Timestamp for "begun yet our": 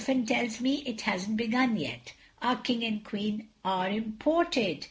1.37-2.55